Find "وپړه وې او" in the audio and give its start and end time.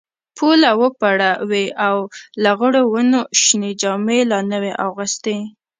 0.81-1.97